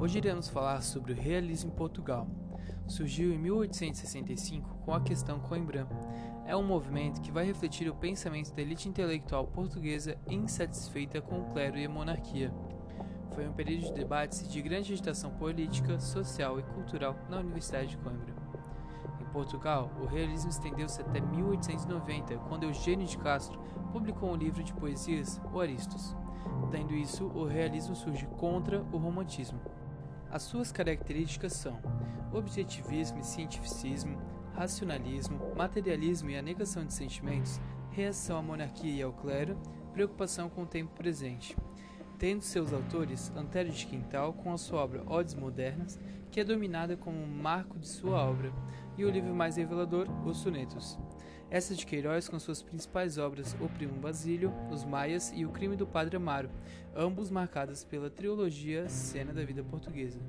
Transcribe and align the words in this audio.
Hoje 0.00 0.16
iremos 0.16 0.48
falar 0.48 0.80
sobre 0.80 1.12
o 1.12 1.14
realismo 1.14 1.70
em 1.70 1.76
Portugal. 1.76 2.26
Surgiu 2.86 3.34
em 3.34 3.38
1865 3.38 4.78
com 4.78 4.94
a 4.94 5.00
questão 5.02 5.38
Coimbra. 5.38 5.86
É 6.46 6.56
um 6.56 6.62
movimento 6.62 7.20
que 7.20 7.30
vai 7.30 7.44
refletir 7.44 7.86
o 7.86 7.94
pensamento 7.94 8.50
da 8.54 8.62
elite 8.62 8.88
intelectual 8.88 9.46
portuguesa 9.48 10.16
insatisfeita 10.26 11.20
com 11.20 11.40
o 11.42 11.50
clero 11.52 11.76
e 11.76 11.84
a 11.84 11.88
monarquia. 11.90 12.50
Foi 13.34 13.46
um 13.46 13.52
período 13.52 13.88
de 13.88 13.92
debates 13.92 14.40
e 14.40 14.48
de 14.48 14.62
grande 14.62 14.90
agitação 14.90 15.32
política, 15.32 16.00
social 16.00 16.58
e 16.58 16.62
cultural 16.62 17.14
na 17.28 17.36
Universidade 17.36 17.90
de 17.90 17.98
Coimbra. 17.98 18.34
Em 19.20 19.26
Portugal, 19.26 19.90
o 20.00 20.06
realismo 20.06 20.48
estendeu-se 20.48 21.02
até 21.02 21.20
1890, 21.20 22.38
quando 22.48 22.62
Eugênio 22.62 23.06
de 23.06 23.18
Castro 23.18 23.60
publicou 23.92 24.32
um 24.32 24.36
livro 24.36 24.64
de 24.64 24.72
poesias, 24.72 25.38
O 25.52 25.60
Aristos. 25.60 26.16
Tendo 26.70 26.94
isso, 26.94 27.26
o 27.26 27.44
realismo 27.44 27.94
surge 27.94 28.26
contra 28.38 28.82
o 28.90 28.96
romantismo. 28.96 29.60
As 30.30 30.42
suas 30.42 30.70
características 30.70 31.54
são 31.54 31.80
objetivismo 32.32 33.18
e 33.18 33.24
cientificismo, 33.24 34.16
racionalismo, 34.54 35.54
materialismo 35.56 36.30
e 36.30 36.36
a 36.36 36.42
negação 36.42 36.84
de 36.84 36.94
sentimentos, 36.94 37.60
reação 37.90 38.38
à 38.38 38.42
monarquia 38.42 38.92
e 38.92 39.02
ao 39.02 39.12
clero, 39.12 39.58
preocupação 39.92 40.48
com 40.48 40.62
o 40.62 40.66
tempo 40.66 40.94
presente. 40.94 41.56
Tendo 42.18 42.42
seus 42.42 42.72
autores 42.72 43.32
Antério 43.34 43.72
de 43.72 43.86
Quintal 43.86 44.32
com 44.32 44.52
a 44.52 44.58
sua 44.58 44.84
obra 44.84 45.02
Odes 45.10 45.34
Modernas, 45.34 45.98
que 46.30 46.38
é 46.38 46.44
dominada 46.44 46.96
como 46.96 47.18
um 47.18 47.26
marco 47.26 47.78
de 47.78 47.88
sua 47.88 48.22
obra, 48.22 48.52
e 48.96 49.04
o 49.04 49.10
livro 49.10 49.34
mais 49.34 49.56
revelador, 49.56 50.06
Os 50.24 50.36
Sonetos. 50.36 50.98
Essa 51.50 51.74
de 51.74 51.84
Queiroz 51.84 52.28
com 52.28 52.38
suas 52.38 52.62
principais 52.62 53.18
obras 53.18 53.56
O 53.60 53.68
Primo 53.68 53.94
Basílio, 53.94 54.54
Os 54.70 54.84
Maias 54.84 55.32
e 55.34 55.44
O 55.44 55.48
Crime 55.48 55.74
do 55.74 55.84
Padre 55.84 56.16
Amaro, 56.16 56.48
ambos 56.94 57.28
marcadas 57.28 57.82
pela 57.82 58.08
trilogia 58.08 58.88
Cena 58.88 59.32
da 59.32 59.44
Vida 59.44 59.64
Portuguesa. 59.64 60.20